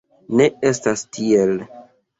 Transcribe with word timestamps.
Ne 0.39 0.47
estas 0.71 1.07
tiel. 1.19 1.57